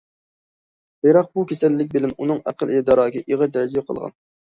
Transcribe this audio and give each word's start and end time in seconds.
بىراق 1.07 1.27
بۇ 1.39 1.43
كېسەللىك 1.51 1.91
بىلەن 1.91 2.13
ئۇنىڭ 2.17 2.39
ئەقىل- 2.53 2.73
ئىدراكى 2.79 3.23
ئېغىر 3.27 3.53
دەرىجىدە 3.59 3.81
يوقالغان. 3.83 4.17